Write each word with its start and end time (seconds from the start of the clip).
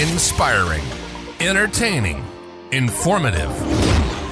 Inspiring, 0.00 0.82
entertaining, 1.40 2.24
informative. 2.72 3.50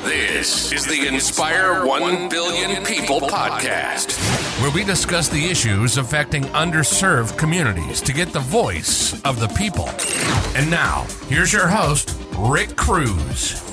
This 0.03 0.73
is 0.73 0.87
the 0.87 1.07
Inspire 1.07 1.85
1 1.85 2.31
Billion 2.31 2.83
People 2.87 3.21
podcast, 3.21 4.19
where 4.63 4.71
we 4.71 4.83
discuss 4.83 5.29
the 5.29 5.45
issues 5.45 5.99
affecting 5.99 6.45
underserved 6.45 7.37
communities 7.37 8.01
to 8.01 8.15
get 8.15 8.33
the 8.33 8.41
voice 8.41 9.23
of 9.25 9.41
the 9.41 9.49
people. 9.49 9.91
And 10.57 10.71
now, 10.71 11.07
here's 11.27 11.53
your 11.53 11.69
host, 11.69 12.19
Rick 12.39 12.75
Cruz. 12.75 13.68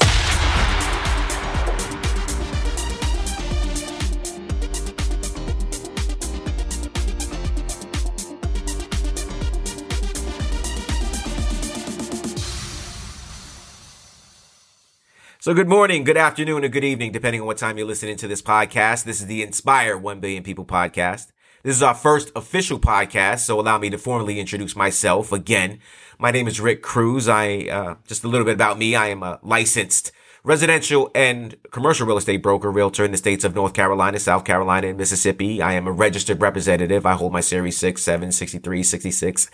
So, 15.46 15.54
good 15.54 15.70
morning, 15.70 16.04
good 16.04 16.18
afternoon, 16.18 16.66
or 16.66 16.70
good 16.70 16.84
evening, 16.84 17.12
depending 17.12 17.40
on 17.40 17.46
what 17.46 17.58
time 17.58 17.78
you're 17.78 17.86
listening 17.86 18.18
to 18.18 18.28
this 18.28 18.42
podcast. 18.42 19.04
This 19.04 19.22
is 19.22 19.28
the 19.28 19.44
Inspire 19.44 19.96
1 19.96 20.20
Billion 20.20 20.42
People 20.42 20.66
podcast. 20.66 21.32
This 21.62 21.76
is 21.76 21.84
our 21.84 21.94
first 21.94 22.32
official 22.36 22.80
podcast, 22.80 23.42
so 23.42 23.60
allow 23.60 23.78
me 23.78 23.92
to 23.92 24.00
formally 24.00 24.40
introduce 24.40 24.76
myself 24.76 25.32
again. 25.32 25.82
My 26.18 26.32
name 26.32 26.48
is 26.48 26.60
Rick 26.60 26.82
Cruz. 26.82 27.28
I, 27.28 27.68
uh, 27.72 27.96
just 28.08 28.24
a 28.24 28.28
little 28.28 28.44
bit 28.44 28.56
about 28.56 28.80
me. 28.80 28.96
I 28.96 29.10
am 29.10 29.22
a 29.22 29.40
licensed 29.44 30.12
residential 30.44 31.12
and 31.14 31.56
commercial 31.70 32.08
real 32.08 32.18
estate 32.18 32.42
broker, 32.42 32.72
realtor 32.72 33.06
in 33.06 33.12
the 33.12 33.18
states 33.18 33.44
of 33.44 33.54
North 33.54 33.76
Carolina, 33.76 34.18
South 34.18 34.46
Carolina, 34.46 34.88
and 34.88 34.98
Mississippi. 34.98 35.62
I 35.62 35.74
am 35.74 35.86
a 35.86 35.92
registered 35.92 36.42
representative. 36.42 37.06
I 37.06 37.14
hold 37.14 37.34
my 37.34 37.42
Series 37.42 37.78
6, 37.78 38.02
7, 38.02 38.32
63, 38.32 38.82
66 38.82 39.52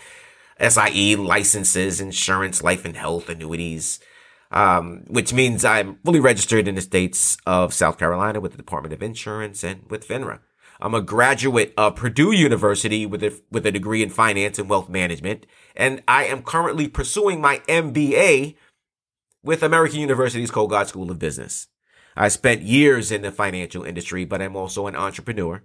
SIE 0.58 1.16
licenses, 1.16 2.00
insurance, 2.00 2.62
life 2.62 2.86
and 2.86 2.96
health, 2.96 3.28
annuities, 3.28 4.00
um, 4.52 5.04
which 5.08 5.32
means 5.32 5.64
I'm 5.64 5.98
fully 6.04 6.20
registered 6.20 6.68
in 6.68 6.74
the 6.74 6.82
states 6.82 7.38
of 7.46 7.72
South 7.72 7.98
Carolina 7.98 8.40
with 8.40 8.52
the 8.52 8.58
Department 8.58 8.92
of 8.92 9.02
Insurance 9.02 9.64
and 9.64 9.90
with 9.90 10.06
FINRA. 10.06 10.40
I'm 10.80 10.94
a 10.94 11.00
graduate 11.00 11.72
of 11.76 11.96
Purdue 11.96 12.32
University 12.32 13.06
with 13.06 13.22
a, 13.22 13.40
with 13.50 13.64
a 13.66 13.72
degree 13.72 14.02
in 14.02 14.10
finance 14.10 14.58
and 14.58 14.68
wealth 14.68 14.88
management, 14.88 15.46
and 15.74 16.02
I 16.06 16.24
am 16.24 16.42
currently 16.42 16.88
pursuing 16.88 17.40
my 17.40 17.58
MBA 17.68 18.56
with 19.42 19.62
American 19.62 20.00
University's 20.00 20.50
Kogod 20.50 20.86
School 20.88 21.10
of 21.10 21.18
Business. 21.18 21.68
I 22.16 22.28
spent 22.28 22.62
years 22.62 23.10
in 23.10 23.22
the 23.22 23.32
financial 23.32 23.84
industry, 23.84 24.24
but 24.24 24.42
I'm 24.42 24.56
also 24.56 24.86
an 24.86 24.96
entrepreneur. 24.96 25.62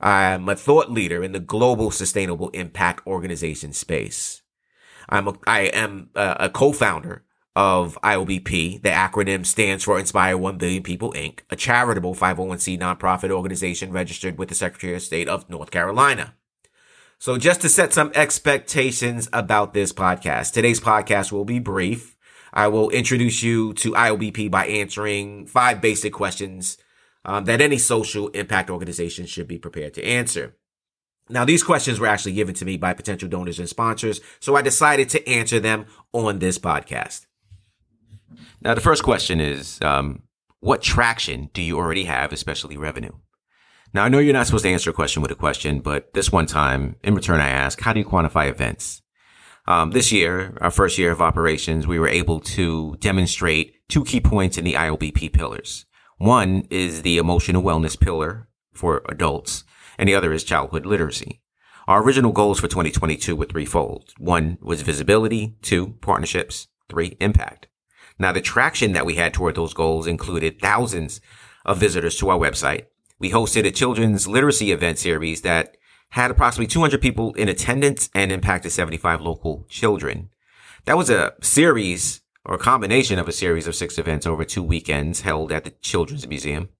I'm 0.00 0.48
a 0.48 0.54
thought 0.54 0.90
leader 0.90 1.22
in 1.24 1.32
the 1.32 1.40
global 1.40 1.90
sustainable 1.90 2.50
impact 2.50 3.06
organization 3.06 3.72
space. 3.72 4.42
I'm 5.08 5.28
a, 5.28 5.34
I 5.46 5.60
am 5.60 6.10
a, 6.14 6.36
a 6.40 6.50
co-founder 6.50 7.24
of 7.58 7.98
IOBP. 8.04 8.82
The 8.82 8.90
acronym 8.90 9.44
stands 9.44 9.82
for 9.82 9.98
Inspire 9.98 10.38
1 10.38 10.58
Billion 10.58 10.84
People 10.84 11.12
Inc., 11.14 11.40
a 11.50 11.56
charitable 11.56 12.14
501c 12.14 12.78
nonprofit 12.78 13.32
organization 13.32 13.90
registered 13.90 14.38
with 14.38 14.48
the 14.48 14.54
Secretary 14.54 14.94
of 14.94 15.02
State 15.02 15.28
of 15.28 15.50
North 15.50 15.72
Carolina. 15.72 16.34
So 17.18 17.36
just 17.36 17.60
to 17.62 17.68
set 17.68 17.92
some 17.92 18.12
expectations 18.14 19.28
about 19.32 19.74
this 19.74 19.92
podcast, 19.92 20.52
today's 20.52 20.78
podcast 20.78 21.32
will 21.32 21.44
be 21.44 21.58
brief. 21.58 22.16
I 22.52 22.68
will 22.68 22.90
introduce 22.90 23.42
you 23.42 23.74
to 23.74 23.90
IOBP 23.90 24.52
by 24.52 24.66
answering 24.66 25.48
five 25.48 25.80
basic 25.80 26.12
questions 26.12 26.78
um, 27.24 27.44
that 27.46 27.60
any 27.60 27.78
social 27.78 28.28
impact 28.28 28.70
organization 28.70 29.26
should 29.26 29.48
be 29.48 29.58
prepared 29.58 29.94
to 29.94 30.04
answer. 30.04 30.54
Now, 31.28 31.44
these 31.44 31.64
questions 31.64 31.98
were 31.98 32.06
actually 32.06 32.34
given 32.34 32.54
to 32.54 32.64
me 32.64 32.76
by 32.76 32.94
potential 32.94 33.28
donors 33.28 33.58
and 33.58 33.68
sponsors, 33.68 34.20
so 34.38 34.54
I 34.54 34.62
decided 34.62 35.08
to 35.08 35.28
answer 35.28 35.58
them 35.58 35.86
on 36.12 36.38
this 36.38 36.56
podcast. 36.56 37.26
Now, 38.60 38.74
the 38.74 38.80
first 38.80 39.02
question 39.02 39.40
is 39.40 39.78
um, 39.82 40.22
what 40.60 40.82
traction 40.82 41.50
do 41.52 41.62
you 41.62 41.76
already 41.78 42.04
have, 42.04 42.32
especially 42.32 42.76
revenue? 42.76 43.12
Now, 43.94 44.04
I 44.04 44.08
know 44.08 44.18
you're 44.18 44.34
not 44.34 44.46
supposed 44.46 44.64
to 44.64 44.70
answer 44.70 44.90
a 44.90 44.94
question 44.94 45.22
with 45.22 45.30
a 45.30 45.36
question, 45.36 45.80
but 45.80 46.12
this 46.12 46.30
one 46.30 46.46
time, 46.46 46.96
in 47.02 47.14
return, 47.14 47.40
I 47.40 47.48
ask, 47.48 47.80
how 47.80 47.92
do 47.92 48.00
you 48.00 48.06
quantify 48.06 48.48
events? 48.48 49.02
Um, 49.66 49.90
this 49.90 50.12
year, 50.12 50.56
our 50.60 50.70
first 50.70 50.98
year 50.98 51.10
of 51.10 51.22
operations, 51.22 51.86
we 51.86 51.98
were 51.98 52.08
able 52.08 52.40
to 52.40 52.96
demonstrate 53.00 53.74
two 53.88 54.04
key 54.04 54.20
points 54.20 54.58
in 54.58 54.64
the 54.64 54.74
IOBP 54.74 55.32
pillars. 55.32 55.86
One 56.18 56.66
is 56.70 57.02
the 57.02 57.18
emotional 57.18 57.62
wellness 57.62 57.98
pillar 57.98 58.48
for 58.72 59.02
adults, 59.08 59.64
and 59.98 60.08
the 60.08 60.14
other 60.14 60.32
is 60.32 60.44
childhood 60.44 60.84
literacy. 60.84 61.42
Our 61.86 62.02
original 62.02 62.32
goals 62.32 62.60
for 62.60 62.68
2022 62.68 63.34
were 63.36 63.46
threefold. 63.46 64.12
One 64.18 64.58
was 64.60 64.82
visibility, 64.82 65.56
two, 65.62 65.94
partnerships, 66.00 66.68
three, 66.88 67.16
impact. 67.20 67.68
Now, 68.18 68.32
the 68.32 68.40
traction 68.40 68.92
that 68.92 69.06
we 69.06 69.14
had 69.14 69.32
toward 69.32 69.54
those 69.54 69.74
goals 69.74 70.06
included 70.06 70.60
thousands 70.60 71.20
of 71.64 71.78
visitors 71.78 72.16
to 72.16 72.30
our 72.30 72.38
website. 72.38 72.86
We 73.18 73.30
hosted 73.30 73.66
a 73.66 73.70
children's 73.70 74.26
literacy 74.26 74.72
event 74.72 74.98
series 74.98 75.42
that 75.42 75.76
had 76.10 76.30
approximately 76.30 76.68
200 76.68 77.00
people 77.00 77.34
in 77.34 77.48
attendance 77.48 78.08
and 78.14 78.32
impacted 78.32 78.72
75 78.72 79.20
local 79.20 79.66
children. 79.68 80.30
That 80.84 80.96
was 80.96 81.10
a 81.10 81.34
series 81.40 82.22
or 82.44 82.54
a 82.54 82.58
combination 82.58 83.18
of 83.18 83.28
a 83.28 83.32
series 83.32 83.66
of 83.66 83.74
six 83.74 83.98
events 83.98 84.26
over 84.26 84.44
two 84.44 84.62
weekends 84.62 85.20
held 85.20 85.52
at 85.52 85.64
the 85.64 85.70
Children's 85.70 86.26
Museum. 86.26 86.70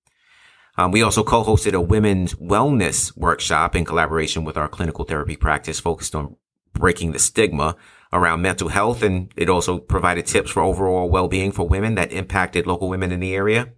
Um, 0.79 0.93
we 0.93 1.03
also 1.03 1.25
co-hosted 1.25 1.75
a 1.75 1.81
women's 1.81 2.35
wellness 2.35 3.15
workshop 3.17 3.77
in 3.77 3.85
collaboration 3.85 4.45
with 4.45 4.57
our 4.57 4.69
clinical 4.69 5.05
therapy 5.05 5.37
practice 5.37 5.81
focused 5.81 6.15
on 6.15 6.37
breaking 6.73 7.13
the 7.13 7.19
stigma 7.19 7.77
around 8.13 8.43
mental 8.43 8.69
health. 8.69 9.03
And 9.03 9.33
it 9.37 9.49
also 9.49 9.79
provided 9.79 10.27
tips 10.27 10.51
for 10.51 10.63
overall 10.63 11.09
well-being 11.09 11.53
for 11.53 11.69
women 11.69 11.95
that 11.97 12.13
impacted 12.13 12.67
local 12.67 12.89
women 12.89 13.13
in 13.13 13.21
the 13.21 13.35
area. 13.35 13.73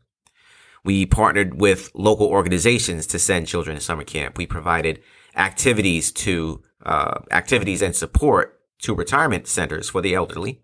We 0.84 1.04
partnered 1.04 1.60
with 1.60 1.90
local 1.94 2.26
organizations 2.26 3.06
to 3.08 3.18
send 3.18 3.46
children 3.46 3.76
to 3.76 3.82
summer 3.82 4.04
camp. 4.04 4.38
We 4.38 4.46
provided 4.46 5.02
activities 5.36 6.10
to, 6.12 6.62
uh, 6.84 7.20
activities 7.30 7.82
and 7.82 7.94
support 7.94 8.60
to 8.78 8.94
retirement 8.94 9.46
centers 9.46 9.90
for 9.90 10.00
the 10.00 10.14
elderly. 10.14 10.62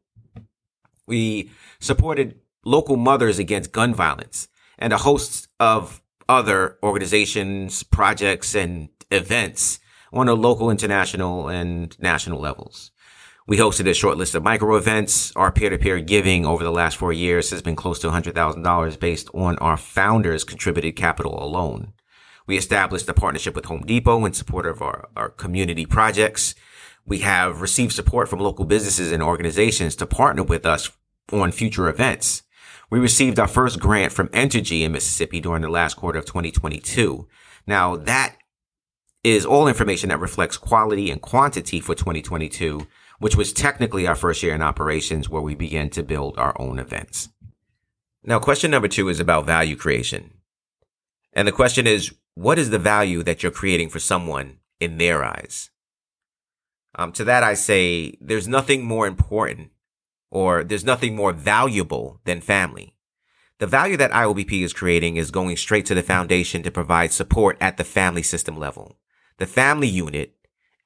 We 1.06 1.50
supported 1.80 2.40
local 2.64 2.96
mothers 2.96 3.38
against 3.38 3.72
gun 3.72 3.94
violence 3.94 4.48
and 4.78 4.92
a 4.92 4.98
host 4.98 5.48
of 5.60 6.02
other 6.28 6.78
organizations, 6.82 7.82
projects, 7.82 8.54
and 8.54 8.88
events 9.10 9.78
on 10.12 10.28
a 10.28 10.34
local, 10.34 10.70
international, 10.70 11.48
and 11.48 11.96
national 12.00 12.40
levels. 12.40 12.90
We 13.48 13.58
hosted 13.58 13.88
a 13.88 13.94
short 13.94 14.18
list 14.18 14.34
of 14.34 14.42
micro 14.42 14.74
events. 14.74 15.32
Our 15.36 15.52
peer-to-peer 15.52 16.00
giving 16.00 16.44
over 16.44 16.64
the 16.64 16.72
last 16.72 16.96
four 16.96 17.12
years 17.12 17.50
has 17.50 17.62
been 17.62 17.76
close 17.76 18.00
to 18.00 18.08
$100,000 18.08 18.98
based 18.98 19.28
on 19.32 19.56
our 19.58 19.76
founders 19.76 20.42
contributed 20.42 20.96
capital 20.96 21.40
alone. 21.40 21.92
We 22.48 22.56
established 22.56 23.08
a 23.08 23.14
partnership 23.14 23.54
with 23.54 23.66
Home 23.66 23.82
Depot 23.82 24.24
in 24.24 24.32
support 24.32 24.66
of 24.66 24.82
our, 24.82 25.08
our 25.14 25.28
community 25.28 25.86
projects. 25.86 26.56
We 27.06 27.18
have 27.18 27.60
received 27.60 27.92
support 27.92 28.28
from 28.28 28.40
local 28.40 28.64
businesses 28.64 29.12
and 29.12 29.22
organizations 29.22 29.94
to 29.96 30.06
partner 30.06 30.42
with 30.42 30.66
us 30.66 30.90
on 31.32 31.52
future 31.52 31.88
events. 31.88 32.42
We 32.90 32.98
received 32.98 33.38
our 33.38 33.46
first 33.46 33.78
grant 33.78 34.12
from 34.12 34.26
Entergy 34.28 34.82
in 34.82 34.90
Mississippi 34.90 35.38
during 35.38 35.62
the 35.62 35.68
last 35.68 35.94
quarter 35.94 36.18
of 36.18 36.24
2022. 36.24 37.28
Now 37.64 37.94
that 37.94 38.38
is 39.22 39.46
all 39.46 39.68
information 39.68 40.08
that 40.08 40.18
reflects 40.18 40.56
quality 40.56 41.12
and 41.12 41.22
quantity 41.22 41.78
for 41.78 41.94
2022 41.94 42.88
which 43.18 43.36
was 43.36 43.52
technically 43.52 44.06
our 44.06 44.14
first 44.14 44.42
year 44.42 44.54
in 44.54 44.62
operations 44.62 45.28
where 45.28 45.42
we 45.42 45.54
began 45.54 45.90
to 45.90 46.02
build 46.02 46.38
our 46.38 46.54
own 46.60 46.78
events. 46.78 47.28
Now, 48.24 48.38
question 48.38 48.70
number 48.70 48.88
two 48.88 49.08
is 49.08 49.20
about 49.20 49.46
value 49.46 49.76
creation. 49.76 50.34
And 51.32 51.46
the 51.46 51.52
question 51.52 51.86
is, 51.86 52.14
what 52.34 52.58
is 52.58 52.70
the 52.70 52.78
value 52.78 53.22
that 53.22 53.42
you're 53.42 53.52
creating 53.52 53.88
for 53.88 53.98
someone 53.98 54.58
in 54.80 54.98
their 54.98 55.24
eyes? 55.24 55.70
Um, 56.94 57.12
to 57.12 57.24
that, 57.24 57.42
I 57.42 57.54
say 57.54 58.16
there's 58.20 58.48
nothing 58.48 58.84
more 58.84 59.06
important 59.06 59.70
or 60.30 60.64
there's 60.64 60.84
nothing 60.84 61.14
more 61.14 61.32
valuable 61.32 62.20
than 62.24 62.40
family. 62.40 62.94
The 63.58 63.66
value 63.66 63.96
that 63.96 64.10
IOBP 64.10 64.62
is 64.62 64.72
creating 64.72 65.16
is 65.16 65.30
going 65.30 65.56
straight 65.56 65.86
to 65.86 65.94
the 65.94 66.02
foundation 66.02 66.62
to 66.62 66.70
provide 66.70 67.12
support 67.12 67.56
at 67.60 67.76
the 67.76 67.84
family 67.84 68.22
system 68.22 68.58
level. 68.58 68.98
The 69.38 69.46
family 69.46 69.88
unit 69.88 70.35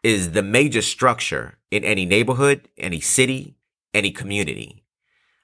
is 0.02 0.32
the 0.32 0.43
major 0.43 0.82
structure 0.82 1.58
in 1.70 1.85
any 1.85 2.06
neighborhood, 2.06 2.69
any 2.79 3.00
city, 3.00 3.56
any 3.93 4.11
community. 4.11 4.85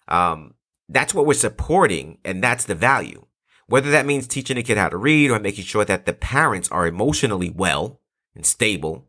Um, 0.08 0.54
that's 0.88 1.14
what 1.14 1.26
we're 1.26 1.34
supporting, 1.34 2.18
and 2.24 2.42
that's 2.42 2.64
the 2.64 2.74
value. 2.74 3.26
Whether 3.66 3.90
that 3.90 4.06
means 4.06 4.26
teaching 4.26 4.56
a 4.56 4.62
kid 4.62 4.78
how 4.78 4.88
to 4.88 4.96
read 4.96 5.30
or 5.30 5.40
making 5.40 5.64
sure 5.64 5.84
that 5.84 6.06
the 6.06 6.12
parents 6.12 6.70
are 6.70 6.86
emotionally 6.86 7.50
well 7.50 8.00
and 8.34 8.46
stable. 8.46 9.06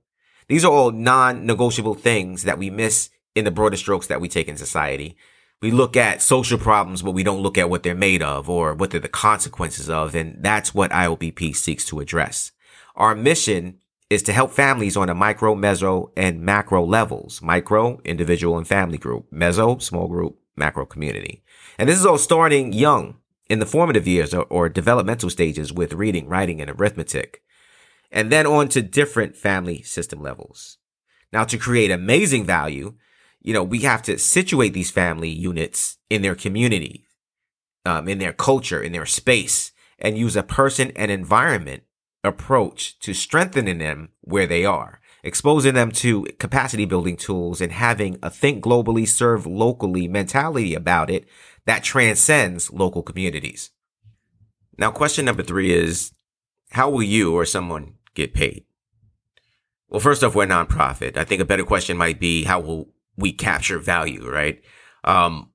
These 0.47 0.65
are 0.65 0.71
all 0.71 0.91
non-negotiable 0.91 1.95
things 1.95 2.43
that 2.43 2.57
we 2.57 2.69
miss 2.69 3.09
in 3.35 3.45
the 3.45 3.51
broader 3.51 3.77
strokes 3.77 4.07
that 4.07 4.21
we 4.21 4.27
take 4.27 4.47
in 4.47 4.57
society. 4.57 5.15
We 5.61 5.71
look 5.71 5.95
at 5.95 6.21
social 6.21 6.57
problems, 6.57 7.01
but 7.01 7.11
we 7.11 7.23
don't 7.23 7.41
look 7.41 7.57
at 7.57 7.69
what 7.69 7.83
they're 7.83 7.95
made 7.95 8.23
of 8.23 8.49
or 8.49 8.73
what 8.73 8.91
they're 8.91 8.99
the 8.99 9.07
consequences 9.07 9.89
of. 9.89 10.15
And 10.15 10.37
that's 10.43 10.73
what 10.73 10.91
IOBP 10.91 11.55
seeks 11.55 11.85
to 11.85 11.99
address. 11.99 12.51
Our 12.95 13.15
mission 13.15 13.79
is 14.09 14.23
to 14.23 14.33
help 14.33 14.51
families 14.51 14.95
on 14.95 15.09
a 15.09 15.15
micro, 15.15 15.53
meso, 15.55 16.11
and 16.15 16.41
macro 16.41 16.85
levels. 16.85 17.41
Micro, 17.41 17.99
individual 18.05 18.57
and 18.57 18.67
family 18.67 18.97
group. 18.97 19.29
Meso, 19.31 19.81
small 19.81 20.07
group, 20.07 20.37
macro 20.55 20.85
community. 20.85 21.43
And 21.77 21.89
this 21.89 21.99
is 21.99 22.05
all 22.05 22.17
starting 22.17 22.73
young 22.73 23.17
in 23.49 23.59
the 23.59 23.65
formative 23.65 24.07
years 24.07 24.33
or, 24.33 24.43
or 24.43 24.69
developmental 24.69 25.29
stages 25.29 25.73
with 25.73 25.93
reading, 25.93 26.27
writing, 26.27 26.61
and 26.61 26.69
arithmetic. 26.69 27.43
And 28.11 28.31
then 28.31 28.47
on 28.47 28.69
to 28.69 28.81
different 28.81 29.35
family 29.35 29.81
system 29.81 30.21
levels. 30.21 30.77
Now 31.33 31.43
to 31.43 31.57
create 31.57 31.91
amazing 31.91 32.45
value, 32.45 32.95
you 33.41 33.53
know, 33.53 33.63
we 33.63 33.79
have 33.79 34.01
to 34.03 34.17
situate 34.17 34.73
these 34.73 34.91
family 34.91 35.29
units 35.29 35.97
in 36.09 36.21
their 36.21 36.35
community, 36.35 37.05
um, 37.85 38.07
in 38.07 38.19
their 38.19 38.33
culture, 38.33 38.81
in 38.81 38.93
their 38.93 39.05
space, 39.05 39.71
and 39.99 40.17
use 40.17 40.35
a 40.35 40.43
person 40.43 40.91
and 40.95 41.11
environment 41.11 41.83
approach 42.23 42.99
to 42.99 43.13
strengthening 43.13 43.77
them 43.77 44.09
where 44.21 44.47
they 44.47 44.65
are, 44.65 44.99
exposing 45.23 45.73
them 45.73 45.91
to 45.91 46.25
capacity 46.39 46.85
building 46.85 47.17
tools 47.17 47.61
and 47.61 47.71
having 47.71 48.17
a 48.21 48.29
think 48.29 48.63
globally, 48.63 49.07
serve 49.07 49.45
locally 49.45 50.07
mentality 50.07 50.73
about 50.73 51.09
it 51.09 51.27
that 51.65 51.83
transcends 51.83 52.71
local 52.71 53.03
communities. 53.03 53.71
Now, 54.77 54.91
question 54.91 55.25
number 55.25 55.43
three 55.43 55.73
is, 55.73 56.11
how 56.71 56.89
will 56.89 57.03
you 57.03 57.33
or 57.33 57.45
someone 57.45 57.95
get 58.13 58.33
paid? 58.33 58.65
Well, 59.89 59.99
first 59.99 60.23
off, 60.23 60.35
we're 60.35 60.45
nonprofit. 60.45 61.17
I 61.17 61.23
think 61.23 61.41
a 61.41 61.45
better 61.45 61.63
question 61.63 61.97
might 61.97 62.19
be, 62.19 62.43
how 62.43 62.59
will 62.59 62.89
we 63.15 63.31
capture 63.31 63.79
value, 63.79 64.29
right? 64.29 64.61
Um, 65.03 65.51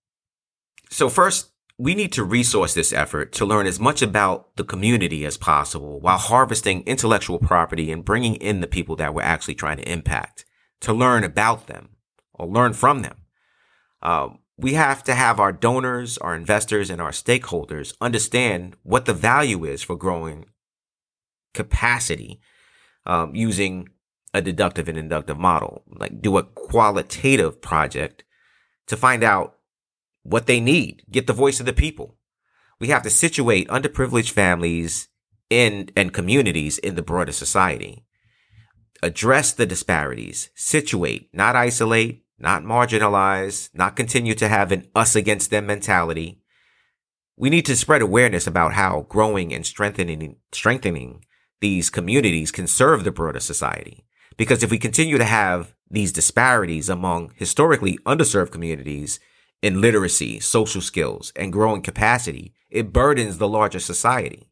so 0.91 1.08
first, 1.08 1.51
we 1.82 1.96
need 1.96 2.12
to 2.12 2.23
resource 2.23 2.75
this 2.75 2.93
effort 2.93 3.32
to 3.32 3.44
learn 3.44 3.67
as 3.67 3.81
much 3.81 4.02
about 4.02 4.55
the 4.55 4.62
community 4.62 5.26
as 5.26 5.37
possible 5.37 5.99
while 5.99 6.17
harvesting 6.17 6.84
intellectual 6.87 7.40
property 7.40 7.90
and 7.90 8.05
bringing 8.05 8.37
in 8.37 8.61
the 8.61 8.69
people 8.69 8.94
that 8.94 9.12
we're 9.12 9.20
actually 9.20 9.56
trying 9.56 9.79
to 9.79 9.93
impact 9.93 10.44
to 10.81 10.93
learn 10.93 11.25
about 11.25 11.67
them 11.67 11.88
or 12.34 12.46
learn 12.46 12.73
from 12.73 13.02
them. 13.02 13.17
Um, 14.00 14.38
we 14.56 14.75
have 14.75 15.02
to 15.02 15.14
have 15.14 15.40
our 15.40 15.50
donors, 15.50 16.19
our 16.19 16.37
investors, 16.37 16.88
and 16.88 17.00
our 17.00 17.11
stakeholders 17.11 17.94
understand 18.00 18.76
what 18.84 19.06
the 19.06 19.12
value 19.12 19.64
is 19.64 19.82
for 19.82 19.96
growing 19.96 20.44
capacity 21.52 22.40
um, 23.06 23.34
using 23.34 23.88
a 24.32 24.40
deductive 24.40 24.88
and 24.88 24.96
inductive 24.96 25.37
model. 25.37 25.82
Like 25.88 26.23
do 26.23 26.38
a 26.38 26.44
qualitative 26.44 27.61
project 27.61 28.23
to 28.87 28.96
find 28.96 29.25
out 29.25 29.56
what 30.22 30.46
they 30.46 30.60
need, 30.60 31.04
get 31.10 31.26
the 31.26 31.32
voice 31.32 31.60
of 31.60 31.66
the 31.66 31.72
people. 31.72 32.16
We 32.80 32.88
have 32.88 33.02
to 33.02 33.10
situate 33.10 33.69
underprivileged 33.69 34.30
families 34.30 35.08
in 35.50 35.90
and 35.96 36.12
communities 36.12 36.78
in 36.78 36.94
the 36.94 37.02
broader 37.02 37.32
society. 37.32 38.04
Address 39.02 39.52
the 39.52 39.66
disparities, 39.66 40.50
situate, 40.54 41.28
not 41.32 41.56
isolate, 41.56 42.24
not 42.38 42.64
marginalize, 42.64 43.70
not 43.74 43.96
continue 43.96 44.34
to 44.34 44.48
have 44.48 44.72
an 44.72 44.88
us 44.94 45.14
against 45.14 45.50
them 45.50 45.66
mentality. 45.66 46.40
We 47.36 47.50
need 47.50 47.66
to 47.66 47.76
spread 47.76 48.02
awareness 48.02 48.46
about 48.46 48.74
how 48.74 49.06
growing 49.08 49.52
and 49.52 49.66
strengthening, 49.66 50.36
strengthening 50.52 51.24
these 51.60 51.90
communities 51.90 52.50
can 52.50 52.66
serve 52.66 53.04
the 53.04 53.12
broader 53.12 53.40
society. 53.40 54.04
Because 54.36 54.62
if 54.62 54.70
we 54.70 54.78
continue 54.78 55.19
to 55.19 55.24
have 55.24 55.74
these 55.90 56.12
disparities 56.12 56.88
among 56.88 57.32
historically 57.36 57.98
underserved 57.98 58.50
communities, 58.50 59.20
in 59.62 59.81
literacy, 59.81 60.41
social 60.41 60.81
skills, 60.81 61.32
and 61.37 61.53
growing 61.53 61.81
capacity, 61.81 62.53
it 62.69 62.93
burdens 62.93 63.38
the 63.38 63.49
larger 63.49 63.79
society. 63.79 64.50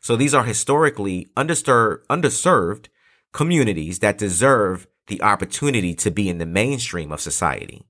So 0.00 0.14
these 0.14 0.34
are 0.34 0.44
historically 0.44 1.28
underserved, 1.36 2.86
communities 3.32 4.00
that 4.00 4.18
deserve 4.18 4.86
the 5.06 5.22
opportunity 5.22 5.94
to 5.94 6.10
be 6.10 6.28
in 6.28 6.38
the 6.38 6.46
mainstream 6.46 7.10
of 7.10 7.20
society. 7.20 7.86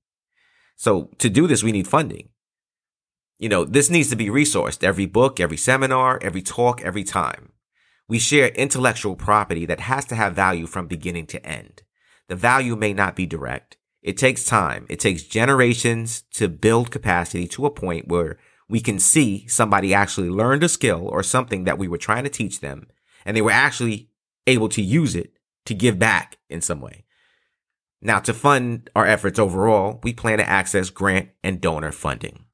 So 0.76 1.10
to 1.18 1.28
do 1.28 1.46
this, 1.46 1.62
we 1.62 1.72
need 1.72 1.88
funding. 1.88 2.28
You 3.38 3.48
know, 3.48 3.64
this 3.64 3.90
needs 3.90 4.08
to 4.10 4.16
be 4.16 4.26
resourced 4.26 4.84
every 4.84 5.06
book, 5.06 5.40
every 5.40 5.56
seminar, 5.56 6.18
every 6.22 6.42
talk, 6.42 6.80
every 6.82 7.02
time. 7.02 7.52
We 8.08 8.18
share 8.18 8.48
intellectual 8.48 9.16
property 9.16 9.66
that 9.66 9.80
has 9.80 10.04
to 10.06 10.14
have 10.14 10.34
value 10.34 10.66
from 10.66 10.86
beginning 10.86 11.26
to 11.28 11.44
end. 11.44 11.82
The 12.28 12.36
value 12.36 12.76
may 12.76 12.92
not 12.92 13.16
be 13.16 13.26
direct. 13.26 13.78
It 14.02 14.16
takes 14.16 14.44
time. 14.44 14.86
It 14.88 14.98
takes 14.98 15.22
generations 15.22 16.22
to 16.32 16.48
build 16.48 16.90
capacity 16.90 17.46
to 17.48 17.66
a 17.66 17.70
point 17.70 18.08
where 18.08 18.38
we 18.68 18.80
can 18.80 18.98
see 18.98 19.46
somebody 19.48 19.94
actually 19.94 20.30
learned 20.30 20.64
a 20.64 20.68
skill 20.68 21.06
or 21.08 21.22
something 21.22 21.64
that 21.64 21.78
we 21.78 21.88
were 21.88 21.98
trying 21.98 22.24
to 22.24 22.30
teach 22.30 22.60
them 22.60 22.88
and 23.24 23.36
they 23.36 23.42
were 23.42 23.50
actually 23.50 24.08
able 24.46 24.68
to 24.70 24.82
use 24.82 25.14
it 25.14 25.32
to 25.66 25.74
give 25.74 25.98
back 25.98 26.38
in 26.48 26.60
some 26.60 26.80
way. 26.80 27.04
Now, 28.00 28.18
to 28.20 28.34
fund 28.34 28.90
our 28.96 29.06
efforts 29.06 29.38
overall, 29.38 30.00
we 30.02 30.12
plan 30.12 30.38
to 30.38 30.48
access 30.48 30.90
grant 30.90 31.28
and 31.44 31.60
donor 31.60 31.92
funding. 31.92 32.46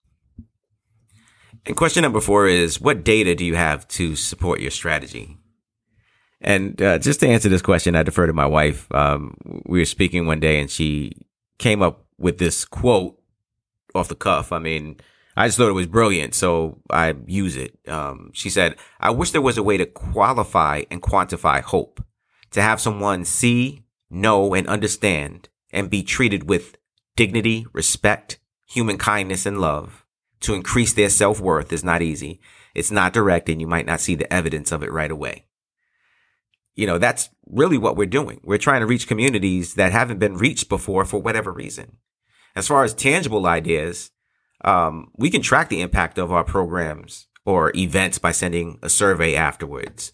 And 1.65 1.77
question 1.77 2.03
number 2.03 2.21
four 2.21 2.47
is 2.47 2.81
what 2.81 3.05
data 3.05 3.35
do 3.35 3.45
you 3.45 3.57
have 3.57 3.89
to 3.89 4.15
support 4.15 4.61
your 4.61 4.71
strategy? 4.71 5.39
And 6.41 6.81
uh, 6.81 6.99
just 6.99 7.21
to 7.21 7.29
answer 7.29 7.49
this 7.49 7.63
question, 7.63 7.97
I 7.97 8.03
defer 8.03 8.27
to 8.27 8.33
my 8.33 8.47
wife. 8.47 8.93
Um, 8.93 9.35
we 9.67 9.79
were 9.81 9.85
speaking 9.87 10.27
one 10.27 10.41
day 10.41 10.61
and 10.61 10.71
she 10.71 11.13
came 11.59 11.83
up 11.83 12.05
with 12.19 12.39
this 12.39 12.65
quote 12.65 13.21
off 13.95 14.09
the 14.09 14.15
cuff. 14.15 14.53
I 14.53 14.59
mean, 14.59 14.97
I 15.37 15.47
just 15.47 15.59
thought 15.59 15.69
it 15.69 15.73
was 15.73 15.87
brilliant, 15.87 16.35
so 16.35 16.81
I 16.91 17.15
use 17.27 17.57
it. 17.57 17.79
Um, 17.87 18.31
she 18.33 18.51
said, 18.51 18.77
I 19.01 19.11
wish 19.11 19.31
there 19.31 19.41
was 19.41 19.59
a 19.59 19.63
way 19.63 19.77
to 19.77 19.87
qualify 19.87 20.83
and 20.91 21.03
quantify 21.03 21.61
hope, 21.63 22.03
to 22.51 22.63
have 22.63 22.81
someone 22.81 23.25
see, 23.25 23.85
know, 24.11 24.55
and 24.55 24.67
understand 24.67 25.49
and 25.71 25.91
be 25.91 26.03
treated 26.03 26.49
with 26.49 26.77
dignity, 27.15 27.67
respect, 27.73 28.39
human 28.67 28.99
kindness, 28.99 29.47
and 29.47 29.61
love. 29.61 30.05
To 30.41 30.55
increase 30.55 30.93
their 30.93 31.11
self 31.11 31.41
worth 31.41 31.73
is 31.73 31.85
not 31.85 32.03
easy. 32.03 32.41
It's 32.75 32.91
not 32.93 33.13
direct, 33.13 33.49
and 33.49 33.61
you 33.61 33.67
might 33.67 33.87
not 33.87 34.01
see 34.01 34.15
the 34.15 34.33
evidence 34.33 34.71
of 34.71 34.83
it 34.83 34.93
right 34.93 35.11
away 35.11 35.48
you 36.79 36.87
know, 36.87 36.97
that's 36.97 37.29
really 37.51 37.77
what 37.77 37.97
we're 37.97 38.07
doing. 38.07 38.41
We're 38.45 38.57
trying 38.57 38.83
to 38.83 38.87
reach 38.87 39.09
communities 39.09 39.75
that 39.75 39.91
haven't 39.91 40.21
been 40.21 40.37
reached 40.37 40.69
before 40.69 41.05
for 41.05 41.21
whatever 41.21 41.53
reason. 41.53 41.97
As 42.55 42.69
far 42.69 42.85
as 42.85 42.95
tangible 42.95 43.47
ideas, 43.47 44.13
um, 44.65 45.11
we 45.17 45.29
can 45.29 45.43
track 45.43 45.71
the 45.71 45.81
impact 45.81 46.19
of 46.19 46.31
our 46.31 46.45
programs 46.45 47.27
or 47.45 47.77
events 47.77 48.19
by 48.19 48.31
sending 48.31 48.79
a 48.81 48.89
survey 48.89 49.35
afterwards. 49.35 50.13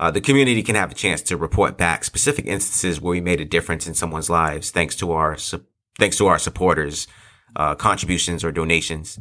Uh, 0.00 0.10
the 0.10 0.22
community 0.22 0.62
can 0.62 0.74
have 0.74 0.90
a 0.90 0.94
chance 0.94 1.20
to 1.20 1.36
report 1.36 1.76
back 1.76 2.02
specific 2.02 2.46
instances 2.46 2.98
where 2.98 3.10
we 3.10 3.20
made 3.20 3.42
a 3.42 3.44
difference 3.44 3.86
in 3.86 3.92
someone's 3.92 4.30
lives 4.30 4.70
thanks 4.70 4.96
to 4.96 5.12
our 5.12 5.36
su- 5.36 5.66
thanks 5.98 6.16
to 6.16 6.26
our 6.28 6.38
supporters, 6.38 7.06
uh, 7.56 7.74
contributions 7.74 8.42
or 8.42 8.52
donations. 8.52 9.18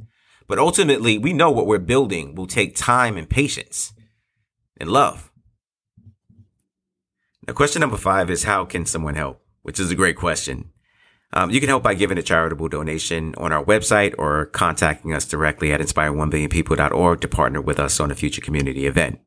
But 0.48 0.60
ultimately, 0.60 1.18
we 1.18 1.34
know 1.34 1.52
what 1.52 1.68
we're 1.68 1.80
building 1.80 2.36
will 2.36 2.48
take 2.48 2.76
time 2.76 3.18
and 3.18 3.30
patience 3.30 3.92
and 4.78 4.90
love. 4.90 5.30
Now, 7.48 7.54
question 7.54 7.80
number 7.80 7.98
five 7.98 8.32
is 8.32 8.44
how 8.44 8.66
can 8.66 8.86
someone 8.86 9.16
help? 9.16 9.42
Which 9.62 9.80
is 9.80 9.92
a 9.92 9.96
great 9.96 10.16
question. 10.16 10.72
Um, 11.34 11.52
you 11.52 11.60
can 11.60 11.70
help 11.70 11.84
by 11.84 11.94
giving 11.94 12.18
a 12.18 12.24
charitable 12.24 12.70
donation 12.70 13.36
on 13.38 13.52
our 13.52 13.64
website 13.64 14.16
or 14.18 14.48
contacting 14.48 15.14
us 15.14 15.26
directly 15.26 15.72
at 15.72 15.82
inspire1billionpeople.org 15.82 17.22
to 17.22 17.28
partner 17.28 17.62
with 17.62 17.80
us 17.80 18.00
on 18.00 18.10
a 18.10 18.16
future 18.16 18.42
community 18.42 18.88
event. 18.88 19.20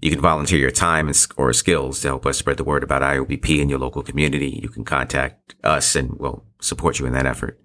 You 0.00 0.10
can 0.10 0.20
volunteer 0.20 0.58
your 0.58 0.70
time 0.70 1.10
or 1.36 1.52
skills 1.52 2.00
to 2.00 2.08
help 2.08 2.26
us 2.26 2.38
spread 2.38 2.56
the 2.56 2.64
word 2.64 2.82
about 2.82 3.02
IOBP 3.02 3.60
in 3.60 3.68
your 3.68 3.78
local 3.78 4.02
community. 4.02 4.60
You 4.62 4.68
can 4.68 4.84
contact 4.84 5.54
us 5.64 5.96
and 5.96 6.12
we'll 6.18 6.44
support 6.60 6.98
you 6.98 7.06
in 7.06 7.12
that 7.14 7.26
effort. 7.26 7.60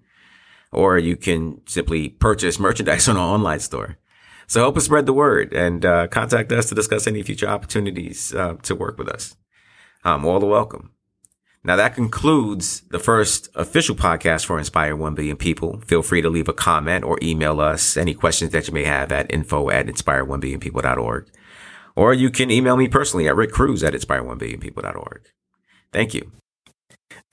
Or 0.72 0.98
you 0.98 1.16
can 1.16 1.60
simply 1.66 2.08
purchase 2.08 2.58
merchandise 2.58 3.08
on 3.08 3.16
our 3.16 3.34
online 3.34 3.60
store. 3.60 3.98
So 4.46 4.60
help 4.60 4.76
us 4.76 4.84
spread 4.84 5.06
the 5.06 5.12
word 5.12 5.52
and 5.52 5.84
uh, 5.84 6.06
contact 6.08 6.52
us 6.52 6.68
to 6.68 6.74
discuss 6.74 7.06
any 7.06 7.22
future 7.22 7.48
opportunities 7.48 8.34
uh, 8.34 8.54
to 8.62 8.74
work 8.74 8.98
with 8.98 9.08
us 9.08 9.36
um, 10.04 10.24
all 10.24 10.40
the 10.40 10.46
welcome. 10.46 10.90
Now 11.66 11.76
that 11.76 11.94
concludes 11.94 12.82
the 12.90 12.98
first 12.98 13.48
official 13.54 13.96
podcast 13.96 14.44
for 14.44 14.58
Inspire 14.58 14.94
1 14.94 15.14
billion 15.14 15.38
people. 15.38 15.80
Feel 15.86 16.02
free 16.02 16.20
to 16.20 16.28
leave 16.28 16.48
a 16.48 16.52
comment 16.52 17.04
or 17.04 17.18
email 17.22 17.58
us 17.58 17.96
any 17.96 18.12
questions 18.12 18.52
that 18.52 18.68
you 18.68 18.74
may 18.74 18.84
have 18.84 19.10
at 19.10 19.32
info 19.32 19.70
at 19.70 19.86
inspire1billionpeople.org. 19.86 21.30
Or 21.96 22.12
you 22.12 22.30
can 22.30 22.50
email 22.50 22.76
me 22.76 22.86
personally 22.86 23.28
at 23.28 23.36
Rick 23.36 23.52
Cruz 23.52 23.82
at 23.82 23.94
inspire1billionpeople.org. 23.94 25.22
Thank 25.90 26.12
you. 26.12 26.32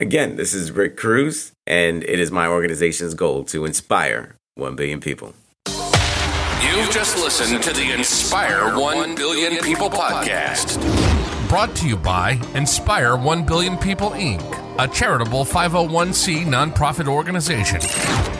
Again, 0.00 0.36
this 0.36 0.54
is 0.54 0.72
Rick 0.72 0.96
Cruz, 0.96 1.52
and 1.66 2.02
it 2.04 2.18
is 2.18 2.30
my 2.30 2.46
organization's 2.46 3.14
goal 3.14 3.44
to 3.44 3.66
inspire 3.66 4.36
1 4.54 4.76
billion 4.76 5.00
people. 5.00 5.34
You've 5.66 6.90
just 6.90 7.16
listened 7.18 7.62
to 7.64 7.72
the 7.72 7.92
Inspire 7.92 8.74
1 8.78 9.14
Billion 9.14 9.56
People 9.62 9.90
podcast 9.90 11.21
brought 11.52 11.76
to 11.76 11.86
you 11.86 11.98
by 11.98 12.40
Inspire 12.54 13.14
1 13.14 13.44
Billion 13.44 13.76
People 13.76 14.12
Inc 14.12 14.40
a 14.78 14.88
charitable 14.88 15.44
501c 15.44 16.46
nonprofit 16.46 17.06
organization. 17.06 17.78